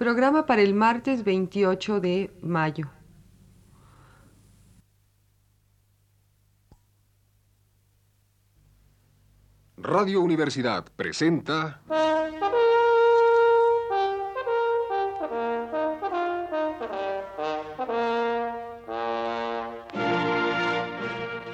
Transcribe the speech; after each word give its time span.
Programa 0.00 0.46
para 0.46 0.62
el 0.62 0.72
martes 0.72 1.24
28 1.24 2.00
de 2.00 2.30
mayo. 2.40 2.90
Radio 9.76 10.22
Universidad 10.22 10.86
presenta... 10.96 11.82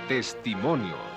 Testimonios. 0.06 1.15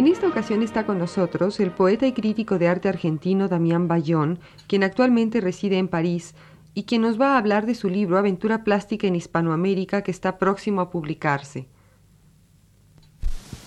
En 0.00 0.06
esta 0.06 0.26
ocasión 0.26 0.62
está 0.62 0.86
con 0.86 0.98
nosotros 0.98 1.60
el 1.60 1.72
poeta 1.72 2.06
y 2.06 2.14
crítico 2.14 2.58
de 2.58 2.68
arte 2.68 2.88
argentino 2.88 3.48
Damián 3.48 3.86
Bayón, 3.86 4.38
quien 4.66 4.82
actualmente 4.82 5.42
reside 5.42 5.76
en 5.76 5.88
París 5.88 6.34
y 6.72 6.84
quien 6.84 7.02
nos 7.02 7.20
va 7.20 7.34
a 7.34 7.36
hablar 7.36 7.66
de 7.66 7.74
su 7.74 7.90
libro 7.90 8.16
Aventura 8.16 8.64
Plástica 8.64 9.06
en 9.06 9.14
Hispanoamérica 9.14 10.00
que 10.00 10.10
está 10.10 10.38
próximo 10.38 10.80
a 10.80 10.88
publicarse. 10.88 11.66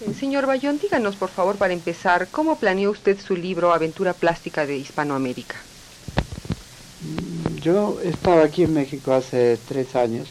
Eh, 0.01 0.11
señor 0.15 0.47
Bayón, 0.47 0.79
díganos 0.79 1.17
por 1.17 1.29
favor 1.29 1.57
para 1.57 1.71
empezar, 1.71 2.27
¿cómo 2.31 2.57
planeó 2.57 2.89
usted 2.89 3.19
su 3.19 3.35
libro 3.35 3.71
Aventura 3.71 4.13
Plástica 4.13 4.65
de 4.65 4.75
Hispanoamérica? 4.75 5.57
Yo 7.61 7.99
estaba 8.01 8.43
aquí 8.43 8.63
en 8.63 8.73
México 8.73 9.13
hace 9.13 9.59
tres 9.67 9.95
años 9.95 10.29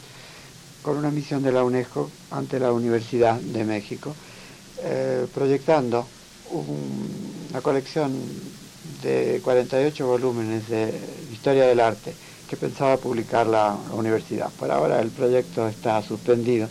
con 0.83 0.97
una 0.97 1.13
misión 1.13 1.45
de 1.45 1.53
la 1.53 1.63
UNESCO 1.63 2.11
ante 2.33 2.59
la 2.59 2.73
Universidad 2.73 3.37
de 3.37 3.63
México 3.63 4.17
eh, 4.85 5.27
proyectando 5.33 6.07
una 6.51 7.61
colección 7.61 8.13
de 9.03 9.41
48 9.43 10.07
volúmenes 10.07 10.69
de 10.69 10.93
historia 11.33 11.67
del 11.67 11.81
arte 11.81 12.15
que 12.49 12.57
pensaba 12.57 12.97
publicar 12.97 13.47
la, 13.47 13.77
universidad. 13.93 14.51
Por 14.59 14.71
ahora 14.71 15.01
el 15.01 15.11
proyecto 15.11 15.69
está 15.69 16.03
suspendido, 16.03 16.69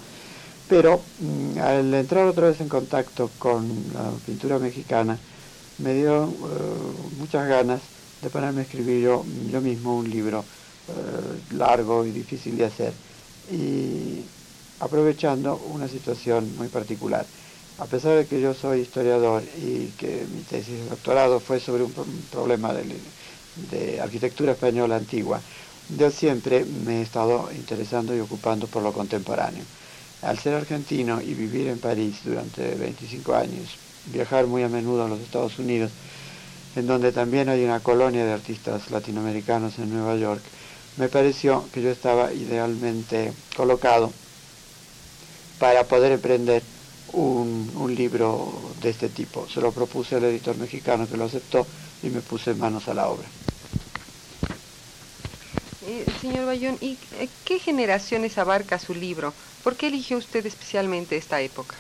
pero 0.68 1.02
mm, 1.20 1.58
al 1.60 1.94
entrar 1.94 2.26
otra 2.28 2.50
vez 2.50 2.62
en 2.62 2.70
contacto 2.70 3.30
con 3.40 3.68
la 3.94 4.12
pintura 4.26 4.60
mexicana, 4.60 5.18
me 5.80 5.94
dio 5.94 6.26
eh, 6.26 6.30
muchas 7.18 7.48
ganas 7.48 7.82
de 8.22 8.30
ponerme 8.30 8.62
a 8.62 8.64
escribir 8.64 9.02
yo, 9.02 9.24
mismo 9.62 9.98
un 9.98 10.10
libro 10.10 10.44
eh, 10.90 11.56
largo 11.56 12.06
y 12.06 12.12
difícil 12.12 12.58
de 12.58 12.66
hacer, 12.66 12.94
y 13.52 14.22
aprovechando 14.80 15.56
una 15.74 15.88
situación 15.88 16.56
muy 16.58 16.68
particular 16.68 17.26
a 17.82 17.86
pesar 17.86 18.16
de 18.16 18.28
que 18.28 18.40
yo 18.40 18.54
soy 18.54 18.82
historiador 18.82 19.42
y 19.58 19.88
que 19.98 20.24
mi 20.32 20.44
tesis 20.44 20.84
de 20.84 20.90
doctorado 20.90 21.40
fue 21.40 21.60
sobre 21.60 21.84
un, 21.84 21.92
problema 22.32 22.74
de, 22.74 24.00
arquitectura 24.00 24.52
española 24.52 24.98
antigua, 24.98 25.42
yo 25.98 26.12
siempre 26.12 26.64
me 26.64 27.00
he 27.00 27.02
estado 27.02 27.50
interesando 27.52 28.16
y 28.16 28.20
ocupando 28.20 28.68
por 28.68 28.84
lo 28.84 28.94
contemporáneo. 28.94 29.64
Al 30.22 30.38
ser 30.38 30.54
argentino 30.54 31.22
y 31.22 31.34
vivir 31.34 31.68
en 31.70 31.80
París 31.80 32.18
durante 32.24 32.76
25 32.76 33.34
años, 33.34 33.76
viajar 34.14 34.46
muy 34.46 34.62
a 34.62 34.70
menudo 34.70 35.06
a 35.06 35.10
los 35.10 35.20
Estados 35.20 35.58
Unidos, 35.58 35.90
en 36.76 36.86
donde 36.86 37.12
también 37.12 37.50
hay 37.50 37.64
una 37.64 37.80
colonia 37.80 38.24
de 38.24 38.32
artistas 38.32 38.92
latinoamericanos 38.92 39.80
en 39.80 39.92
Nueva 39.92 40.16
York, 40.18 40.44
me 40.98 41.10
pareció 41.10 41.66
que 41.74 41.82
yo 41.82 41.90
estaba 41.90 42.32
idealmente 42.32 43.34
colocado 43.58 44.12
para 45.58 45.84
poder 45.86 46.12
emprender 46.12 46.62
un, 47.14 47.94
libro 47.96 48.54
de 48.82 48.90
este 48.90 49.10
tipo. 49.10 49.48
Se 49.50 49.62
lo 49.62 49.72
propuse 49.72 50.16
al 50.16 50.24
editor 50.24 50.58
mexicano 50.58 51.08
que 51.08 51.18
lo 51.18 51.26
aceptó 51.26 51.66
y 52.04 52.10
me 52.10 52.22
puse 52.22 52.54
manos 52.54 52.88
a 52.88 52.94
la 52.94 53.10
obra. 53.10 53.28
Eh, 55.86 56.06
señor 56.22 56.46
Bayón, 56.46 56.78
¿y 56.80 56.98
eh, 57.20 57.28
qué 57.44 57.60
generaciones 57.60 58.38
abarca 58.38 58.80
su 58.80 58.94
libro? 58.94 59.34
¿Por 59.64 59.76
qué 59.76 59.88
eligió 59.88 60.18
usted 60.18 60.46
especialmente 60.46 61.18
esta 61.18 61.42
época? 61.42 61.76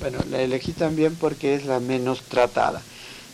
Bueno, 0.00 0.18
la 0.30 0.40
elegí 0.40 0.72
también 0.72 1.16
porque 1.16 1.54
es 1.54 1.66
la 1.66 1.80
menos 1.80 2.22
tratada. 2.22 2.82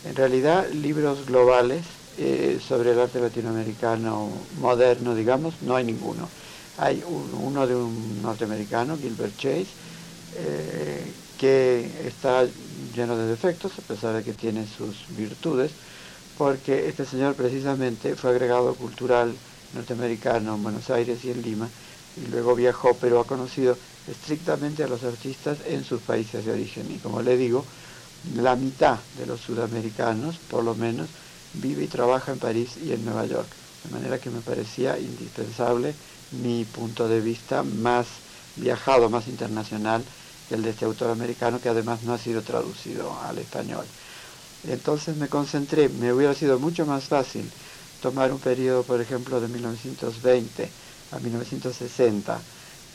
En 0.05 0.17
realidad, 0.17 0.69
libros 0.71 1.27
globales 1.27 1.83
eh, 2.19 2.59
sobre 2.67 2.93
el 2.93 3.01
arte 3.01 3.21
latinoamericano 3.21 4.29
moderno, 4.61 5.15
digamos, 5.15 5.55
no 5.63 5.77
hay 5.77 5.85
ninguno. 5.85 6.29
Hay 6.79 7.03
uno 7.07 7.67
de 7.67 7.77
un 7.77 8.23
norteamericano, 8.23 8.97
Gilbert 8.97 9.37
Chase, 9.37 9.67
eh, 10.37 11.13
que 11.37 12.07
está 12.07 12.45
lleno 12.95 13.17
de 13.17 13.27
defectos, 13.27 13.79
a 13.79 13.83
pesar 13.83 14.15
de 14.15 14.23
que 14.23 14.33
tiene 14.33 14.67
sus 14.67 15.07
virtudes, 15.09 15.73
porque 16.39 16.89
este 16.89 17.05
señor 17.05 17.35
precisamente 17.35 18.17
fue 18.17 18.31
agregado 18.31 18.75
cultural 18.75 19.35
norteamericano 19.75 20.55
en 20.55 20.63
Buenos 20.63 20.91
Aires 20.91 21.25
y 21.25 21.31
en 21.31 21.43
Lima, 21.43 21.69
y 22.17 22.27
luego 22.27 22.55
viajó, 22.55 22.99
pero 22.99 23.21
ha 23.21 23.27
conocido 23.27 23.77
estrictamente 24.07 24.85
a 24.85 24.89
los 24.89 25.03
artistas 25.05 25.59
en 25.67 25.85
sus 25.85 26.01
países 26.03 26.45
de 26.45 26.53
origen. 26.53 26.91
Y 26.91 26.99
como 26.99 27.23
le 27.23 27.37
digo, 27.37 27.65
la 28.35 28.57
mitad 28.57 28.99
de 29.17 29.27
los 29.27 29.41
sudamericanos, 29.41 30.39
por 30.39 30.63
lo 30.65 30.75
menos, 30.75 31.09
vive 31.53 31.85
y 31.85 31.89
trabaja 31.89 32.33
en 32.33 32.39
París 32.39 32.77
y 32.77 32.93
en 32.93 33.05
Nueva 33.05 33.27
York. 33.27 33.49
De 33.83 33.91
manera 33.91 34.21
que 34.21 34.31
me 34.31 34.41
parecía 34.41 34.99
indispensable 34.99 35.95
mi 36.31 36.65
punto 36.65 37.09
de 37.09 37.21
vista 37.21 37.63
más 37.63 38.07
viajado, 38.57 39.11
más 39.11 39.27
internacional, 39.29 40.05
el 40.55 40.63
de 40.63 40.71
este 40.71 40.85
autor 40.85 41.11
americano 41.11 41.61
que 41.61 41.69
además 41.69 42.03
no 42.03 42.13
ha 42.15 42.19
sido 42.19 42.43
traducido 42.45 43.19
al 43.21 43.39
español. 43.39 43.89
Entonces 44.63 45.17
me 45.17 45.29
concentré, 45.29 45.89
me 45.89 46.13
hubiera 46.13 46.35
sido 46.35 46.59
mucho 46.59 46.87
más 46.87 47.09
fácil 47.09 47.55
tomar 48.01 48.33
un 48.33 48.41
periodo, 48.41 48.85
por 48.85 49.01
ejemplo, 49.01 49.41
de 49.41 49.49
1920 49.49 50.73
a 51.11 51.19
1960, 51.21 52.45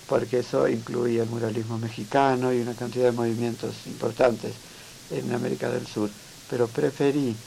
porque 0.06 0.40
eso 0.40 0.68
incluía 0.68 1.24
el 1.24 1.30
muralismo 1.30 1.78
mexicano 1.78 2.54
y 2.54 2.62
una 2.62 2.76
cantidad 2.76 3.06
de 3.06 3.12
movimientos 3.12 3.88
importantes 3.88 4.62
en 5.10 5.32
América 5.34 5.70
del 5.70 5.88
Sur, 5.88 6.14
pero 6.48 6.72
preferí, 6.72 7.40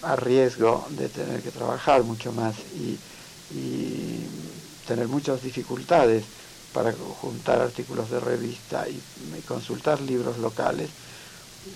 a 0.00 0.14
riesgo 0.16 0.86
de 0.90 1.08
tener 1.08 1.42
que 1.42 1.50
trabajar 1.50 2.04
mucho 2.04 2.32
más 2.32 2.64
y, 2.72 3.00
y 3.50 4.28
tener 4.84 5.08
muchas 5.08 5.42
dificultades, 5.42 6.30
para 6.72 6.92
juntar 6.92 7.60
artículos 7.60 8.10
de 8.10 8.20
revista 8.20 8.86
y, 8.88 9.00
consultar 9.46 10.00
libros 10.00 10.38
locales, 10.38 10.90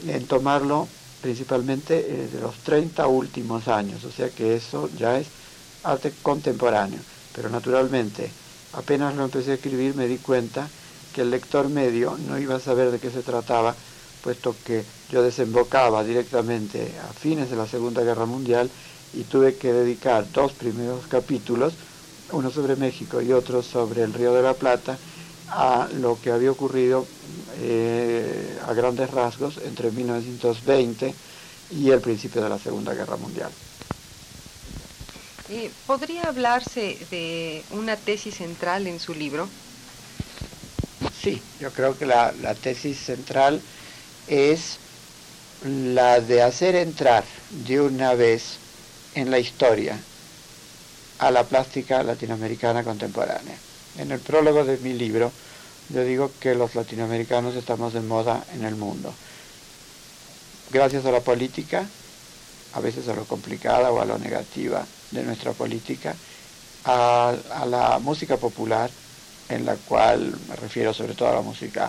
en 0.07 0.27
tomarlo 0.27 0.87
principalmente 1.23 1.99
eh, 1.99 2.29
de 2.29 2.41
los 2.41 2.57
30 2.59 3.07
últimos 3.07 3.69
años, 3.69 4.05
o 4.05 4.11
sea 4.11 4.29
que 4.31 4.57
eso 4.57 4.91
ya 4.99 5.19
es 5.19 5.27
arte 5.85 6.13
contemporáneo, 6.23 6.99
pero 7.35 7.49
naturalmente 7.49 8.31
apenas 8.73 9.15
lo 9.15 9.25
empecé 9.25 9.53
a 9.53 9.55
escribir 9.55 9.95
me 9.95 10.09
di 10.09 10.19
cuenta 10.19 10.69
que 11.15 11.23
el 11.23 11.31
lector 11.31 11.69
medio 11.69 12.17
no 12.29 12.39
iba 12.39 12.57
a 12.57 12.61
saber 12.61 12.91
de 12.91 12.99
qué 12.99 13.11
se 13.11 13.23
trataba, 13.23 13.75
puesto 14.23 14.55
que 14.65 14.85
yo 15.11 15.23
desembocaba 15.23 16.05
directamente 16.05 16.93
a 17.09 17.13
fines 17.13 17.51
de 17.51 17.57
la 17.57 17.67
Segunda 17.67 18.03
Guerra 18.03 18.27
Mundial 18.27 18.71
y 19.15 19.25
tuve 19.25 19.57
que 19.57 19.73
dedicar 19.73 20.31
dos 20.33 20.53
primeros 20.53 21.07
capítulos 21.07 21.75
uno 22.33 22.51
sobre 22.51 22.77
México 22.77 23.21
y 23.23 23.33
otro 23.33 23.63
sobre 23.63 24.03
el 24.03 24.13
Río 24.15 24.33
de 24.35 24.43
la 24.43 24.59
Plata, 24.59 25.01
a 25.47 25.89
lo 25.93 26.21
que 26.21 26.31
había 26.33 26.51
ocurrido 26.53 27.11
eh, 27.55 28.59
a 28.63 28.73
grandes 28.75 29.11
rasgos 29.11 29.59
entre 29.59 29.93
1920 29.93 31.17
y 31.69 31.91
el 31.91 32.01
principio 32.01 32.43
de 32.43 32.49
la 32.51 32.59
Segunda 32.59 32.95
Guerra 32.95 33.17
Mundial. 33.17 33.57
Eh, 35.47 35.75
¿Podría 35.87 36.29
hablarse 36.29 37.07
de 37.11 37.67
una 37.71 38.05
tesis 38.05 38.37
central 38.37 38.87
en 38.89 38.99
su 39.01 39.15
libro? 39.15 39.57
Sí, 41.11 41.49
yo 41.59 41.73
creo 41.73 41.97
que 41.97 42.07
la, 42.07 42.33
la 42.33 42.55
tesis 42.55 42.99
central 43.05 43.65
es 44.27 44.83
la 45.61 46.21
de 46.21 46.43
hacer 46.43 46.77
entrar 46.77 47.27
de 47.51 47.81
una 47.81 48.15
vez 48.15 48.63
en 49.13 49.31
la 49.31 49.39
historia 49.41 50.09
a 51.23 51.31
la 51.31 51.45
plástica 51.45 52.03
latinoamericana 52.03 52.83
contemporánea. 52.83 53.55
En 53.97 54.11
el 54.11 54.19
prólogo 54.19 54.65
de 54.65 54.77
mi 54.79 54.93
libro 54.93 55.31
yo 55.89 56.05
digo 56.05 56.33
que 56.41 56.57
los 56.57 56.75
latinoamericanos 56.75 57.55
estamos 57.55 57.93
de 57.93 58.01
moda 58.01 58.45
en 58.55 58.65
el 58.65 58.75
mundo. 58.75 59.15
Gracias 60.73 61.07
a 61.07 61.13
la 61.13 61.21
política, 61.21 61.87
a 62.73 62.81
veces 62.81 63.07
a 63.07 63.15
lo 63.15 63.25
complicada 63.25 63.93
o 63.93 64.01
a 64.01 64.05
lo 64.05 64.19
negativa 64.19 64.85
de 65.13 65.23
nuestra 65.23 65.53
política, 65.53 66.17
a, 66.85 67.37
la 67.67 68.01
música 68.01 68.37
popular, 68.37 68.91
en 69.49 69.65
la 69.65 69.77
cual 69.77 70.35
me 70.49 70.57
refiero 70.57 70.93
sobre 70.93 71.15
todo 71.15 71.29
a 71.29 71.35
la 71.35 71.43
música 71.43 71.89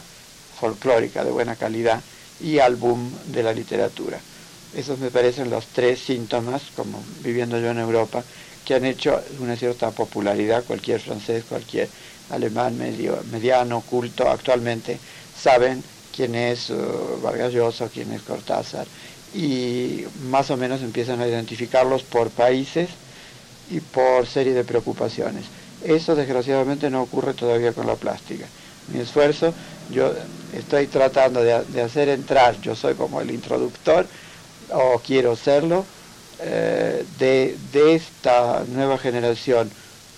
folclórica 0.59 1.23
de 1.23 1.31
buena 1.31 1.55
calidad, 1.55 2.01
y 2.39 2.59
al 2.59 2.75
boom 2.75 3.11
de 3.27 3.41
la 3.41 3.53
literatura. 3.53 4.19
Esos 4.75 4.99
me 4.99 5.09
parecen 5.09 5.49
los 5.49 5.67
tres 5.67 5.99
síntomas, 5.99 6.61
como 6.75 7.01
viviendo 7.23 7.57
yo 7.59 7.71
en 7.71 7.79
Europa, 7.79 8.23
que 8.65 8.75
han 8.75 8.85
hecho 8.85 9.21
una 9.39 9.55
cierta 9.55 9.91
popularidad, 9.91 10.63
cualquier 10.63 10.99
francés, 10.99 11.43
cualquier 11.47 11.89
alemán 12.29 12.77
medio, 12.77 13.19
mediano, 13.31 13.81
culto, 13.81 14.29
actualmente 14.29 14.97
saben 15.41 15.83
quién 16.15 16.35
es 16.35 16.69
uh, 16.69 17.21
Vargas 17.21 17.53
Llosa, 17.53 17.89
quién 17.89 18.11
es 18.11 18.21
Cortázar, 18.21 18.87
y 19.35 20.05
más 20.29 20.49
o 20.51 20.57
menos 20.57 20.81
empiezan 20.81 21.21
a 21.21 21.27
identificarlos 21.27 22.03
por 22.03 22.29
países 22.29 22.89
y 23.71 23.79
por 23.79 24.27
serie 24.27 24.53
de 24.53 24.63
preocupaciones. 24.63 25.45
Eso 25.83 26.15
desgraciadamente 26.15 26.89
no 26.89 27.01
ocurre 27.01 27.33
todavía 27.33 27.73
con 27.73 27.87
la 27.87 27.95
plástica. 27.95 28.45
Mi 28.93 28.99
esfuerzo, 28.99 29.53
yo 29.91 30.13
estoy 30.53 30.87
tratando 30.87 31.41
de, 31.41 31.81
hacer 31.81 32.09
entrar, 32.09 32.59
yo 32.61 32.75
soy 32.75 32.93
como 32.95 33.21
el 33.21 33.31
introductor, 33.31 34.05
o 34.71 35.01
quiero 35.05 35.35
serlo, 35.35 35.85
eh, 36.39 37.02
de, 37.19 37.57
de 37.71 37.95
esta 37.95 38.63
nueva 38.67 38.97
generación. 38.97 39.69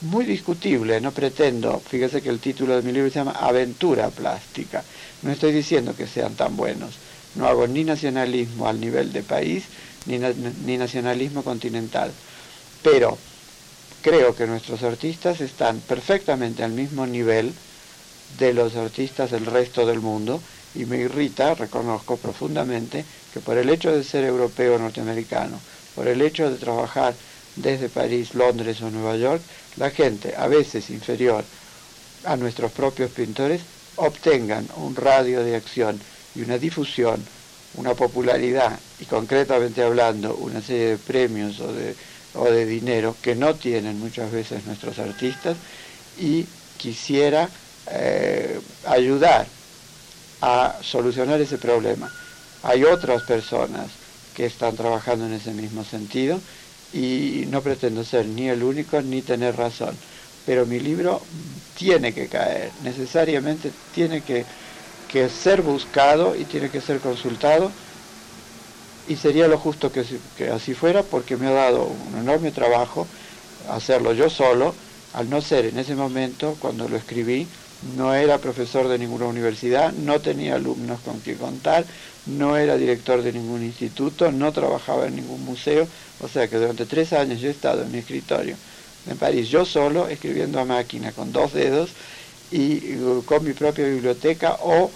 Muy 0.01 0.25
discutible, 0.25 0.99
no 1.01 1.11
pretendo, 1.13 1.79
fíjese 1.79 2.21
que 2.21 2.29
el 2.29 2.39
título 2.39 2.75
de 2.75 2.81
mi 2.81 2.91
libro 2.91 3.09
se 3.09 3.19
llama 3.19 3.31
Aventura 3.31 4.09
Plástica, 4.09 4.83
no 5.21 5.31
estoy 5.31 5.51
diciendo 5.51 5.95
que 5.95 6.05
sean 6.05 6.35
tan 6.35 6.55
buenos, 6.55 6.99
no 7.33 7.47
hago 7.47 7.65
ni 7.67 7.83
nacionalismo 7.83 8.67
al 8.67 8.79
nivel 8.79 9.13
de 9.13 9.23
país, 9.23 9.63
ni, 10.05 10.19
ni 10.19 10.77
nacionalismo 10.77 11.43
continental, 11.43 12.11
pero 12.83 13.17
creo 14.01 14.35
que 14.35 14.45
nuestros 14.45 14.83
artistas 14.83 15.41
están 15.41 15.79
perfectamente 15.79 16.63
al 16.63 16.73
mismo 16.73 17.07
nivel 17.07 17.53
de 18.37 18.53
los 18.53 18.75
artistas 18.75 19.31
del 19.31 19.45
resto 19.45 19.85
del 19.85 20.01
mundo 20.01 20.41
y 20.75 20.85
me 20.85 20.97
irrita, 20.97 21.55
reconozco 21.55 22.17
profundamente, 22.17 23.05
que 23.33 23.39
por 23.39 23.57
el 23.57 23.69
hecho 23.69 23.91
de 23.95 24.03
ser 24.03 24.25
europeo 24.25 24.77
norteamericano, 24.77 25.61
por 25.95 26.07
el 26.07 26.21
hecho 26.21 26.51
de 26.51 26.57
trabajar 26.57 27.17
desde 27.55 27.89
París, 27.89 28.35
Londres 28.35 28.81
o 28.81 28.91
Nueva 28.91 29.15
York, 29.15 29.41
la 29.75 29.89
gente, 29.91 30.35
a 30.37 30.47
veces 30.47 30.89
inferior 30.89 31.45
a 32.23 32.35
nuestros 32.37 32.71
propios 32.73 33.11
pintores, 33.11 33.65
obtengan 33.95 34.67
un 34.75 34.95
radio 34.95 35.43
de 35.43 35.55
acción 35.55 36.03
y 36.33 36.41
una 36.41 36.57
difusión, 36.57 37.29
una 37.73 37.95
popularidad 37.95 38.81
y 38.97 39.05
concretamente 39.05 39.83
hablando 39.83 40.35
una 40.37 40.61
serie 40.61 40.87
de 40.87 40.97
premios 40.97 41.59
o 41.61 41.71
de 42.51 42.65
dinero 42.65 43.17
que 43.21 43.35
no 43.35 43.57
tienen 43.57 43.99
muchas 43.99 44.31
veces 44.31 44.65
nuestros 44.65 44.99
artistas 44.99 45.57
y 46.15 46.49
quisiera 46.77 47.51
eh, 47.85 48.61
ayudar 48.83 49.53
a 50.41 50.79
solucionar 50.81 51.39
ese 51.41 51.57
problema. 51.57 52.13
Hay 52.61 52.83
otras 52.83 53.23
personas 53.23 53.99
que 54.35 54.45
están 54.47 54.75
trabajando 54.75 55.25
en 55.27 55.33
ese 55.33 55.55
mismo 55.55 55.85
sentido 55.85 56.43
y 56.91 57.45
no 57.47 57.63
pretendo 57.63 58.03
ser 58.05 58.29
ni 58.29 58.49
el 58.49 58.63
único 58.63 59.01
ni 59.03 59.23
tener 59.23 59.57
razón, 59.57 60.01
pero 60.45 60.67
mi 60.67 60.79
libro 60.81 61.29
tiene 61.73 62.13
que 62.13 62.29
caer, 62.29 62.75
necesariamente 62.79 63.73
tiene 63.91 64.23
que, 64.23 64.47
que 65.07 65.29
ser 65.29 65.61
buscado 65.63 66.35
y 66.35 66.45
tiene 66.47 66.71
que 66.71 66.81
ser 66.81 67.01
consultado. 67.01 67.75
Y 69.03 69.17
sería 69.17 69.47
lo 69.47 69.59
justo 69.59 69.91
que, 69.91 70.01
así 70.51 70.73
fuera 70.73 71.09
porque 71.09 71.37
me 71.37 71.47
ha 71.47 71.51
dado 71.51 71.87
un 71.89 72.15
enorme 72.17 72.51
trabajo 72.51 73.09
hacerlo 73.59 74.13
yo 74.13 74.29
solo, 74.29 74.77
al 75.11 75.29
no 75.29 75.41
ser 75.41 75.65
en 75.65 75.77
ese 75.77 75.95
momento, 75.95 76.59
cuando 76.59 76.89
lo 76.89 76.97
escribí, 76.97 77.51
no 77.81 78.13
era 78.13 78.39
profesor 78.41 78.87
de 78.87 78.97
ninguna 78.97 79.25
universidad, 79.27 79.93
no 79.93 80.21
tenía 80.21 80.55
alumnos 80.55 81.01
con 81.01 81.19
quien 81.21 81.37
contar, 81.37 81.85
no 82.25 82.57
era 82.57 82.77
director 82.77 83.21
de 83.21 83.33
ningún 83.33 83.63
instituto, 83.63 84.31
no 84.31 84.51
trabajaba 84.53 85.07
en 85.07 85.15
ningún 85.15 85.43
museo, 85.43 85.87
o 86.19 86.27
sea 86.27 86.49
que 86.49 86.57
durante 86.57 86.85
tres 86.85 87.13
años 87.13 87.41
yo 87.41 87.47
he 87.49 87.51
estado 87.51 87.83
en 87.83 87.91
mi 87.91 87.99
escritorio 87.99 88.57
en 89.05 89.17
París, 89.17 89.49
yo 89.49 89.65
solo, 89.65 90.07
escribiendo 90.07 90.59
a 90.59 90.65
máquina 90.65 91.13
con 91.13 91.31
dos 91.31 91.53
dedos 91.53 91.95
y 92.49 92.95
con 93.25 93.43
mi 93.43 93.53
propia 93.53 93.85
biblioteca 93.85 94.57
o 94.61 94.91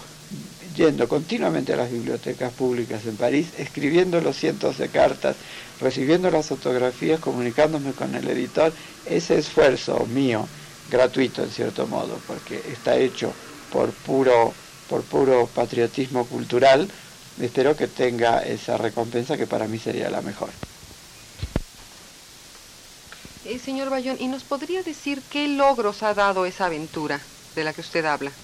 yendo 0.74 1.08
continuamente 1.08 1.72
a 1.72 1.76
las 1.76 1.90
bibliotecas 1.90 2.52
públicas 2.52 3.04
en 3.06 3.16
París, 3.16 3.52
escribiendo 3.58 4.20
los 4.20 4.36
cientos 4.36 4.78
de 4.78 4.90
cartas, 4.90 5.36
recibiendo 5.78 6.30
las 6.30 6.46
fotografías, 6.48 7.20
comunicándome 7.20 7.94
con 7.94 8.14
el 8.14 8.28
editor, 8.28 8.72
ese 9.04 9.38
esfuerzo 9.38 10.06
mío, 10.06 10.50
gratuito 10.86 11.42
en 11.42 11.50
cierto 11.50 11.86
modo, 11.88 12.22
porque 12.26 12.62
está 12.66 12.96
hecho 12.96 13.36
por 13.68 13.94
puro, 13.96 14.56
por 14.86 15.06
puro 15.06 15.52
patriotismo 15.52 16.28
cultural, 16.28 16.92
espero 17.38 17.76
que 17.76 17.88
tenga 17.88 18.40
esa 18.40 18.76
recompensa 18.76 19.36
que 19.36 19.46
para 19.46 19.68
mí 19.68 19.78
sería 19.78 20.10
la 20.10 20.22
mejor. 20.22 20.50
Eh, 23.44 23.58
señor 23.58 23.90
Bayón, 23.90 24.16
¿y 24.18 24.28
nos 24.28 24.44
podría 24.44 24.82
decir 24.82 25.24
qué 25.28 25.46
logros 25.48 26.02
ha 26.02 26.14
dado 26.14 26.46
esa 26.46 26.66
aventura 26.66 27.28
de 27.54 27.64
la 27.64 27.74
que 27.74 27.82
usted 27.82 28.04
habla? 28.06 28.40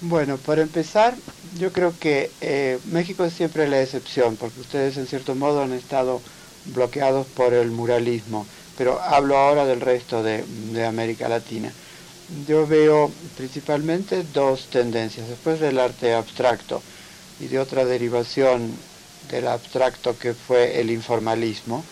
Bueno, 0.00 0.42
para 0.42 0.60
empezar, 0.62 1.22
yo 1.42 1.72
creo 1.72 1.98
que 1.98 2.36
eh, 2.40 2.80
México 2.84 3.24
es 3.24 3.32
siempre 3.32 3.66
la 3.68 3.80
excepción, 3.80 4.36
porque 4.36 4.60
ustedes 4.60 4.96
en 4.98 5.06
cierto 5.06 5.34
modo 5.34 5.62
han 5.62 5.72
estado 5.72 6.24
bloqueados 6.64 7.26
por 7.28 7.54
el 7.54 7.70
muralismo, 7.70 8.48
pero 8.76 9.00
hablo 9.00 9.36
ahora 9.36 9.64
del 9.64 9.80
resto 9.80 10.22
de, 10.22 10.44
América 10.86 11.28
Latina. 11.28 11.70
Yo 12.46 12.66
veo 12.66 13.10
principalmente 13.36 14.24
dos 14.32 14.66
tendencias, 14.68 15.28
después 15.28 15.60
del 15.60 15.78
arte 15.78 16.14
abstracto 16.14 16.80
y 17.40 17.46
de 17.46 17.58
otra 17.58 17.84
derivación 17.84 18.72
del 19.30 19.48
abstracto 19.48 20.18
que 20.18 20.34
fue 20.34 20.80
el 20.80 20.90
informalismo, 20.90 21.82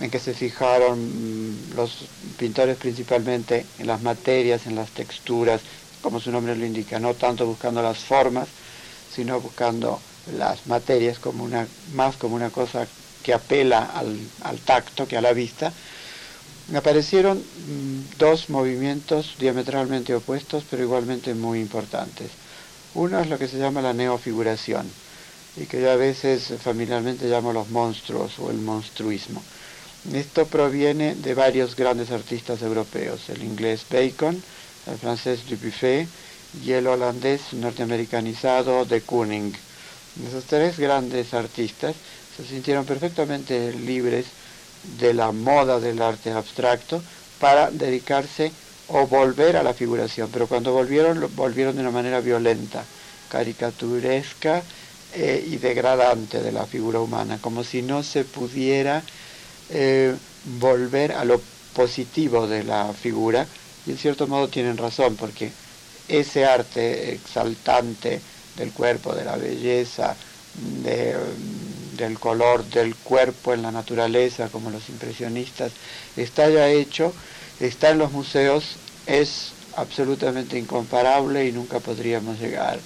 en 0.00 0.10
que 0.10 0.18
se 0.18 0.34
fijaron 0.34 0.98
mm, 0.98 1.76
los 1.76 2.08
pintores 2.38 2.76
principalmente 2.76 3.64
en 3.78 3.86
las 3.86 4.02
materias, 4.02 4.66
en 4.66 4.74
las 4.74 4.90
texturas, 4.90 5.60
como 6.02 6.20
su 6.20 6.30
nombre 6.30 6.56
lo 6.56 6.66
indica, 6.66 6.98
no 6.98 7.14
tanto 7.14 7.46
buscando 7.46 7.80
las 7.80 7.98
formas, 7.98 8.48
sino 9.14 9.40
buscando 9.40 10.00
las 10.38 10.66
materias 10.66 11.18
como 11.18 11.44
una, 11.44 11.68
más 11.92 12.16
como 12.16 12.34
una 12.34 12.50
cosa 12.50 12.88
que 13.24 13.32
apela 13.34 13.90
al, 13.94 14.58
tacto 14.64 15.08
que 15.08 15.16
a 15.16 15.20
la 15.22 15.32
vista, 15.32 15.72
me 16.68 16.78
aparecieron 16.78 17.38
mm, 17.38 18.18
dos 18.18 18.48
movimientos 18.50 19.34
diametralmente 19.38 20.14
opuestos, 20.14 20.62
pero 20.70 20.82
igualmente 20.82 21.34
muy 21.34 21.58
importantes. 21.60 22.30
Uno 22.94 23.18
es 23.18 23.28
lo 23.28 23.38
que 23.38 23.48
se 23.48 23.58
llama 23.58 23.82
la 23.82 23.92
neofiguración, 23.94 24.88
y 25.56 25.64
que 25.64 25.80
yo 25.80 25.90
a 25.90 25.96
veces 25.96 26.52
familiarmente 26.62 27.26
llamo 27.28 27.52
los 27.52 27.68
monstruos 27.70 28.38
o 28.38 28.50
el 28.50 28.58
monstruismo. 28.58 29.42
Esto 30.12 30.46
proviene 30.46 31.14
de 31.14 31.34
varios 31.34 31.74
grandes 31.74 32.10
artistas 32.10 32.60
europeos, 32.60 33.28
el 33.30 33.42
inglés 33.42 33.86
Bacon, 33.90 34.40
el 34.86 34.98
francés 34.98 35.40
Dubuffet 35.48 36.06
y 36.62 36.72
el 36.72 36.86
holandés 36.86 37.40
norteamericanizado 37.54 38.84
de 38.84 39.00
Kooning. 39.00 39.54
Esos 40.22 40.46
tres 40.46 40.78
grandes 40.78 41.34
artistas 41.34 42.00
se 42.30 42.44
sintieron 42.44 42.86
perfectamente 42.86 43.72
libres 43.72 44.26
de 44.82 45.12
la 45.12 45.32
moda 45.32 45.80
del 45.80 46.00
arte 46.02 46.30
abstracto 46.30 47.04
para 47.38 47.70
dedicarse 47.70 48.52
o 48.86 49.06
volver 49.08 49.56
a 49.56 49.62
la 49.62 49.74
figuración, 49.74 50.30
pero 50.30 50.46
cuando 50.48 50.72
volvieron, 50.72 51.34
volvieron 51.34 51.74
de 51.74 51.82
una 51.82 51.90
manera 51.90 52.20
violenta, 52.20 52.88
caricaturesca 53.28 54.66
eh, 55.10 55.42
y 55.46 55.56
degradante 55.58 56.42
de 56.42 56.52
la 56.52 56.66
figura 56.66 57.00
humana, 57.00 57.40
como 57.40 57.64
si 57.64 57.82
no 57.82 58.02
se 58.02 58.24
pudiera 58.24 59.04
eh, 59.68 60.18
volver 60.42 61.12
a 61.12 61.24
lo 61.24 61.42
positivo 61.72 62.46
de 62.46 62.62
la 62.64 62.94
figura, 62.94 63.48
y 63.84 63.90
en 63.92 63.98
cierto 63.98 64.28
modo 64.28 64.48
tienen 64.50 64.76
razón, 64.76 65.16
porque 65.16 65.56
ese 66.06 66.44
arte 66.46 67.14
exaltante 67.14 68.24
del 68.56 68.72
cuerpo, 68.72 69.14
de 69.14 69.24
la 69.24 69.36
belleza, 69.36 70.16
del 71.96 72.18
color 72.18 72.64
del 72.64 72.94
cuerpo 72.96 73.52
en 73.52 73.62
la 73.62 73.72
naturaleza, 73.72 74.48
como 74.48 74.70
los 74.70 74.88
impresionistas, 74.88 75.72
está 76.16 76.48
ya 76.48 76.68
hecho, 76.68 77.12
está 77.60 77.90
en 77.90 77.98
los 77.98 78.12
museos, 78.12 78.78
es 79.06 79.52
absolutamente 79.76 80.58
incomparable 80.58 81.46
y 81.46 81.52
nunca 81.52 81.80
podríamos 81.80 82.38
llegar 82.38 82.78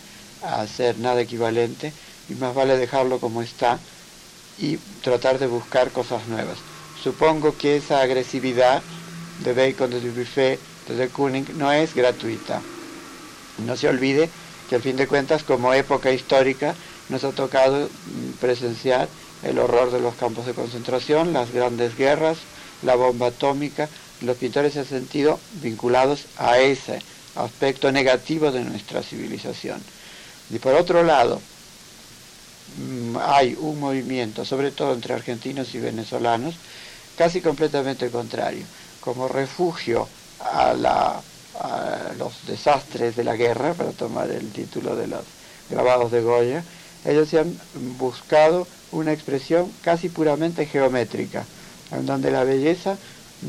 a 0.43 0.61
hacer 0.63 0.99
nada 0.99 1.21
equivalente, 1.21 1.93
y 2.29 2.35
más 2.35 2.55
vale 2.55 2.77
dejarlo 2.77 3.21
como 3.21 3.43
está 3.43 3.79
y 4.57 4.77
tratar 5.03 5.39
de 5.39 5.47
buscar 5.47 5.91
cosas 5.93 6.27
nuevas. 6.29 6.59
Supongo 7.03 7.57
que 7.57 7.77
esa 7.77 8.01
agresividad 8.01 8.83
de 9.45 9.53
Bacon, 9.53 9.91
de 9.91 10.01
Dubuffet, 10.01 10.59
de 10.89 11.09
Kooning 11.09 11.47
no 11.57 11.71
es 11.73 11.95
gratuita. 11.95 12.63
No 13.59 13.77
se 13.77 13.89
olvide 13.89 14.31
que 14.69 14.77
al 14.77 14.83
fin 14.83 14.97
de 14.97 15.07
cuentas 15.07 15.45
como 15.45 15.73
época 15.73 16.13
histórica 16.13 16.75
nos 17.09 17.25
ha 17.25 17.33
tocado 17.33 17.89
mm, 17.89 18.33
presenciar 18.41 19.09
el 19.43 19.59
horror 19.59 19.91
de 19.91 20.01
los 20.01 20.15
campos 20.17 20.47
de 20.47 20.55
concentración, 20.55 21.33
las 21.33 21.53
grandes 21.53 21.97
guerras, 21.97 22.39
la 22.83 22.95
bomba 22.95 23.29
atómica. 23.29 23.89
Los 24.21 24.37
pintores 24.37 24.75
se 24.75 24.81
han 24.81 24.87
sentido 24.87 25.39
vinculados 25.63 26.27
a 26.37 26.59
ese 26.59 27.01
aspecto 27.37 27.93
negativo 27.93 28.51
de 28.51 28.65
nuestra 28.65 29.03
civilización. 29.03 29.81
Y 30.51 30.59
por 30.59 30.75
otro 30.75 31.03
lado, 31.03 31.41
mm, 32.77 33.17
hay 33.23 33.57
un 33.59 33.81
movimiento, 33.81 34.45
sobre 34.45 34.71
todo 34.71 34.93
entre 34.93 35.15
argentinos 35.15 35.75
y 35.75 35.79
venezolanos, 35.79 36.57
casi 37.17 37.41
completamente 37.41 38.11
contrario. 38.11 38.65
Como 39.01 39.29
refugio 39.29 40.09
a, 40.41 41.23
los 42.15 42.47
desastres 42.47 43.17
de 43.17 43.25
la 43.25 43.37
guerra, 43.37 43.75
para 43.75 43.93
tomar 43.93 44.31
el 44.31 44.51
título 44.53 44.97
de 44.97 45.07
los 45.07 45.25
grabados 45.71 46.11
de 46.11 46.23
Goya, 46.23 46.65
ellos 47.05 47.29
se 47.29 47.39
han 47.39 47.59
buscado 47.99 48.67
una 48.93 49.13
expresión 49.13 49.73
casi 49.83 50.09
puramente 50.09 50.67
geométrica, 50.67 51.47
en 51.93 52.07
donde 52.07 52.31
la 52.31 52.45
belleza 52.45 52.97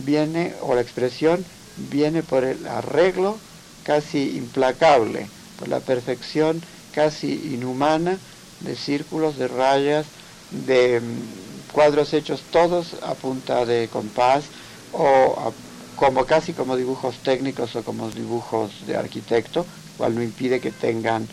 viene, 0.06 0.54
o 0.62 0.75
la 0.75 0.82
expresión 0.82 1.46
viene 1.89 2.24
por 2.24 2.44
el 2.44 2.68
arreglo 2.68 3.38
casi 3.84 4.38
implacable, 4.38 5.30
por 5.58 5.68
la 5.68 5.80
perfección 5.80 6.62
casi 6.94 7.54
inhumana 7.54 8.18
de 8.60 8.75
círculos, 8.75 9.38
de 9.38 9.48
rayas, 9.48 10.06
de 10.51 11.00
mm, 11.00 11.72
cuadros 11.72 12.13
hechos 12.13 12.42
todos 12.51 12.96
a 13.01 13.13
punta 13.16 13.66
de 13.66 13.88
compás 13.88 14.44
o 14.92 15.54
como 16.00 16.25
casi 16.25 16.53
como 16.53 16.77
dibujos 16.77 17.20
técnicos 17.20 17.75
o 17.75 17.84
como 17.84 18.10
dibujos 18.10 18.72
de 18.88 18.96
arquitecto, 18.96 19.65
cual 19.98 20.15
no 20.15 20.24
impide 20.24 20.62
que 20.62 20.72
tengan 20.72 21.27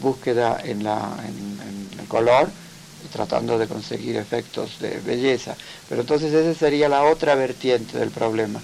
búsqueda 0.00 0.56
en, 0.62 0.84
la, 0.84 1.16
en 1.26 1.90
el 1.98 2.06
color, 2.06 2.46
tratando 3.10 3.58
de 3.58 3.66
conseguir 3.66 4.16
efectos 4.16 4.78
de 4.78 5.00
belleza. 5.00 5.56
Pero 5.88 6.02
entonces 6.02 6.32
esa 6.32 6.54
sería 6.54 6.88
la 6.88 7.02
otra 7.02 7.34
vertiente 7.34 7.98
del 7.98 8.10
problema, 8.10 8.60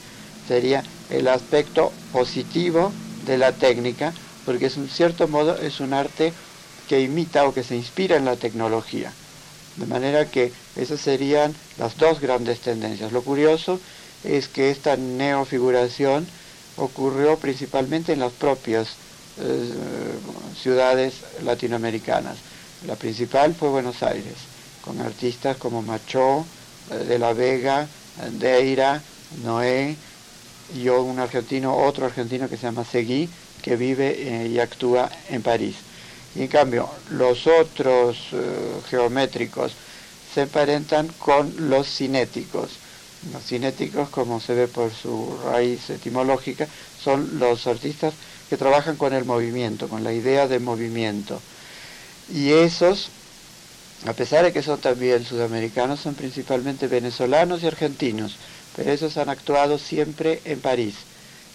sería 0.46 0.84
el 1.08 1.26
aspecto 1.26 1.90
positivo 2.12 2.92
de 3.26 3.36
la 3.36 3.50
técnica, 3.52 4.14
porque 4.46 4.66
es 4.66 4.76
un 4.76 4.88
cierto 4.88 5.26
modo 5.26 5.58
es 5.58 5.80
un 5.80 5.92
arte 5.92 6.32
que 6.88 7.00
imita 7.00 7.44
o 7.44 7.52
que 7.52 7.64
se 7.64 7.74
inspira 7.74 8.16
en 8.16 8.24
la 8.24 8.36
tecnología. 8.36 9.12
De 9.76 9.86
manera 9.86 10.30
que 10.30 10.52
esas 10.76 11.00
serían 11.00 11.54
las 11.76 11.96
dos 11.96 12.20
grandes 12.20 12.60
tendencias. 12.60 13.12
Lo 13.12 13.22
curioso 13.22 13.80
es 14.24 14.48
que 14.48 14.70
esta 14.70 14.96
neofiguración 14.96 16.26
ocurrió 16.76 17.36
principalmente 17.36 18.12
en 18.12 18.20
las 18.20 18.32
propias 18.32 18.88
eh, 19.40 19.72
ciudades 20.60 21.14
latinoamericanas. 21.44 22.36
La 22.86 22.96
principal 22.96 23.54
fue 23.54 23.68
Buenos 23.68 24.02
Aires, 24.02 24.34
con 24.84 25.00
artistas 25.00 25.56
como 25.56 25.82
Machó, 25.82 26.44
eh, 26.90 27.04
de 27.04 27.18
la 27.18 27.32
Vega, 27.32 27.86
Deira, 28.38 29.02
Noé, 29.44 29.96
y 30.74 30.88
un 30.88 31.18
argentino, 31.18 31.76
otro 31.76 32.06
argentino 32.06 32.48
que 32.48 32.56
se 32.56 32.64
llama 32.64 32.84
Seguí, 32.84 33.28
que 33.62 33.76
vive 33.76 34.16
eh, 34.18 34.48
y 34.48 34.58
actúa 34.58 35.10
en 35.28 35.42
París. 35.42 35.76
Y 36.34 36.42
en 36.42 36.48
cambio, 36.48 36.88
los 37.10 37.48
otros 37.48 38.16
geométricos 38.88 39.72
se 40.32 40.42
emparentan 40.42 41.08
con 41.18 41.68
los 41.68 41.88
cinéticos. 41.88 42.70
Los 43.22 43.44
cinéticos, 43.46 44.08
como 44.10 44.40
se 44.40 44.54
ve 44.54 44.68
por 44.68 44.92
su 44.94 45.36
raíz 45.44 45.90
etimológica, 45.90 46.68
son 46.96 47.38
los 47.38 47.66
artistas 47.66 48.14
que 48.48 48.56
trabajan 48.56 48.96
con 48.96 49.12
el 49.12 49.24
movimiento, 49.26 49.88
con 49.88 50.04
la 50.04 50.12
idea 50.12 50.48
de 50.48 50.58
movimiento. 50.58 51.42
Y 52.28 52.52
esos, 52.52 53.12
a 54.06 54.14
pesar 54.14 54.44
de 54.44 54.52
que 54.52 54.62
son 54.62 54.80
también 54.80 55.24
sudamericanos, 55.24 56.00
son 56.00 56.14
principalmente 56.14 56.88
venezolanos 56.88 57.62
y 57.62 57.66
argentinos 57.66 58.38
pero 58.72 58.90
esos 58.92 59.16
han 59.16 59.28
actuado 59.28 59.78
siempre 59.78 60.40
en 60.44 60.60
París 60.60 60.96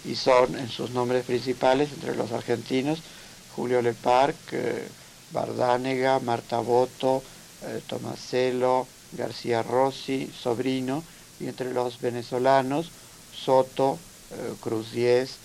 y 0.04 0.14
son 0.16 0.56
en 0.58 0.68
sus 0.68 0.90
nombres 0.90 1.24
principales 1.24 1.92
entre 1.92 2.14
los 2.14 2.32
argentinos 2.32 3.02
Julio 3.48 3.80
Leparc, 3.82 4.52
eh, 4.52 4.88
Bardánega, 5.30 6.20
Marta 6.20 6.60
Boto, 6.60 7.22
eh, 7.62 7.80
Tomaselo, 7.86 8.86
García 9.12 9.62
Rossi, 9.62 10.30
Sobrino, 10.32 11.04
y 11.40 11.48
entre 11.48 11.72
los 11.72 12.00
venezolanos 12.00 12.90
Soto, 13.34 13.98
eh, 14.30 14.54
Cruz 14.60 14.92
Diez, 14.92 15.36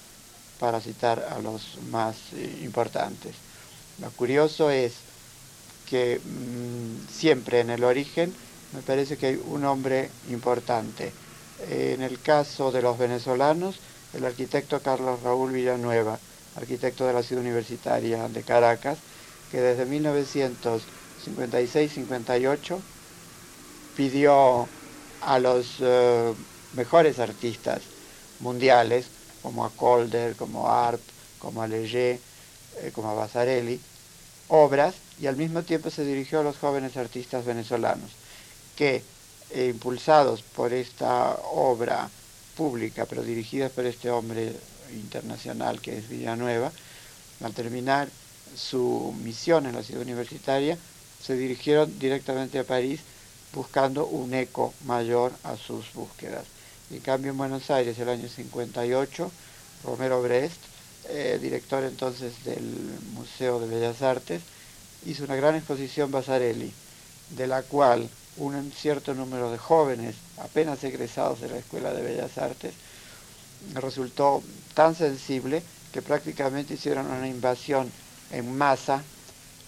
para 0.60 0.80
citar 0.80 1.28
a 1.30 1.40
los 1.40 1.78
más 1.90 2.16
importantes. 2.64 3.36
Lo 4.00 4.10
curioso 4.12 4.70
es 4.70 4.94
que 5.90 6.22
mm, 6.24 7.12
siempre 7.12 7.60
en 7.60 7.70
el 7.70 7.84
origen 7.84 8.34
me 8.74 8.82
parece 8.82 9.18
que 9.18 9.28
hay 9.28 9.42
un 9.48 9.66
hombre 9.66 10.10
importante, 10.30 11.12
en 11.70 12.02
el 12.02 12.20
caso 12.22 12.72
de 12.72 12.82
los 12.82 12.98
venezolanos, 12.98 13.76
el 14.14 14.26
arquitecto 14.26 14.82
Carlos 14.82 15.22
Raúl 15.22 15.52
Villanueva, 15.52 16.18
arquitecto 16.56 17.06
de 17.06 17.14
la 17.14 17.22
ciudad 17.24 17.44
universitaria 17.44 18.28
de 18.28 18.44
Caracas, 18.44 18.98
que 19.52 19.60
desde 19.60 19.88
1956-58 19.88 22.80
pidió 23.96 24.68
a 25.22 25.40
los 25.40 25.76
eh, 25.80 26.34
mejores 26.76 27.20
artistas 27.20 27.82
mundiales, 28.40 29.06
como 29.42 29.66
a 29.66 29.72
Calder, 29.72 30.36
como 30.36 30.68
a 30.68 30.90
Arp, 30.90 31.02
como 31.40 31.62
a 31.62 31.68
Leger, 31.68 32.20
eh, 32.82 32.92
como 32.94 33.10
a 33.10 33.14
Basarelli, 33.14 33.80
obras 34.48 34.96
y 35.20 35.28
al 35.28 35.38
mismo 35.38 35.64
tiempo 35.64 35.90
se 35.90 36.04
dirigió 36.04 36.40
a 36.40 36.44
los 36.44 36.58
jóvenes 36.58 36.98
artistas 36.98 37.46
venezolanos, 37.46 38.12
que 38.76 39.04
e 39.54 39.68
impulsados 39.68 40.42
por 40.44 40.72
esta 40.74 41.36
obra 41.52 42.10
pública, 42.56 43.06
pero 43.06 43.22
dirigidas 43.22 43.72
por 43.72 43.86
este 43.86 44.10
hombre 44.10 44.56
internacional 44.94 45.82
que 45.82 45.98
es 45.98 46.08
Villanueva, 46.08 46.72
al 47.44 47.54
terminar 47.54 48.08
su 48.56 49.14
misión 49.24 49.66
en 49.66 49.76
la 49.76 49.84
ciudad 49.84 50.04
universitaria, 50.04 50.78
se 51.22 51.36
dirigieron 51.36 52.00
directamente 52.00 52.60
a 52.60 52.64
París 52.64 53.02
buscando 53.54 54.06
un 54.06 54.34
eco 54.34 54.74
mayor 54.86 55.32
a 55.44 55.58
sus 55.58 55.94
búsquedas. 55.94 56.46
En 56.90 57.00
cambio, 57.00 57.32
en 57.32 57.38
Buenos 57.38 57.70
Aires, 57.70 57.98
el 58.00 58.10
año 58.10 58.28
58, 58.28 59.32
Romero 59.84 60.22
Brest, 60.22 60.60
eh, 61.10 61.40
director 61.42 61.84
entonces 61.84 62.44
del 62.44 62.64
Museo 63.14 63.60
de 63.60 63.68
Bellas 63.68 64.02
Artes, 64.02 64.42
hizo 65.06 65.24
una 65.24 65.36
gran 65.36 65.56
exposición 65.56 66.12
Basarelli, 66.12 66.72
de 67.32 67.48
la 67.48 67.64
cual 67.64 68.10
un 68.38 68.72
cierto 68.72 69.14
número 69.14 69.52
de 69.52 69.58
jóvenes 69.58 70.16
apenas 70.38 70.84
egresados 70.84 71.42
de 71.42 71.50
la 71.50 71.58
Escuela 71.58 71.94
de 71.94 72.02
Bellas 72.02 72.38
Artes 72.38 72.74
resultó 73.74 74.42
tan 74.74 74.96
sensible 74.96 75.62
que 75.92 76.02
prácticamente 76.02 76.76
hicieron 76.76 77.08
una 77.08 77.28
invasión 77.28 77.92
en 78.32 78.58
masa 78.58 79.04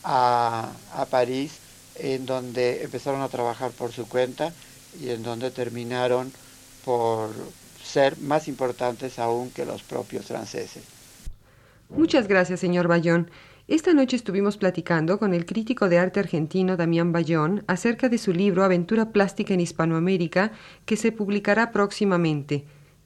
a, 0.04 0.72
a 0.94 1.06
París, 1.06 1.52
en 1.96 2.26
donde 2.26 2.84
empezaron 2.84 3.22
a 3.22 3.30
trabajar 3.30 3.72
por 3.72 3.92
su 3.92 4.08
cuenta 4.08 4.54
y 5.02 5.10
en 5.10 5.24
donde 5.24 5.52
terminaron 5.52 6.32
por 6.86 7.32
ser 7.84 8.18
más 8.20 8.48
importantes 8.48 9.20
aún 9.20 9.52
que 9.52 9.66
los 9.66 9.84
propios 9.84 10.26
franceses. 10.26 10.84
Muchas 11.90 12.28
gracias, 12.28 12.60
señor 12.60 12.88
Bayón. 12.88 13.30
Esta 13.68 13.94
noche 13.94 14.18
estuvimos 14.18 14.58
platicando 14.58 15.20
con 15.20 15.34
el 15.34 15.46
crítico 15.46 15.88
de 15.88 15.98
arte 15.98 16.20
argentino 16.20 16.76
Damián 16.76 17.14
Bayón 17.14 17.64
acerca 17.68 18.10
de 18.10 18.18
su 18.18 18.34
libro 18.34 18.64
Aventura 18.64 19.12
Plástica 19.12 19.54
en 19.54 19.62
Hispanoamérica, 19.62 20.52
que 20.86 20.98
se 20.98 21.14
publicará 21.14 21.72
próximamente. 21.72 22.66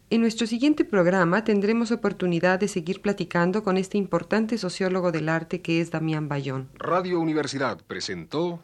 En 0.09 0.21
nuestro 0.21 0.47
siguiente 0.47 0.85
programa 0.85 1.43
tendremos 1.43 1.91
oportunidad 1.91 2.59
de 2.59 2.69
seguir 2.69 3.01
platicando 3.01 3.61
con 3.61 3.75
este 3.75 3.97
importante 3.97 4.57
sociólogo 4.57 5.11
del 5.11 5.27
arte 5.27 5.61
que 5.61 5.81
es 5.81 5.91
Damián 5.91 6.29
Bayón. 6.29 6.69
Radio 6.75 7.19
Universidad 7.19 7.81
presentó 7.85 8.61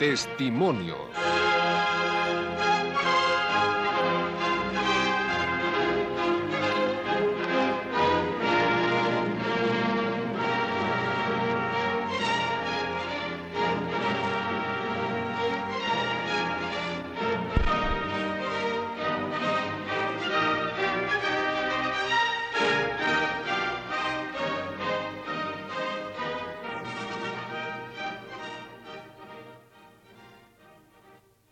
Testimonios. 0.00 1.35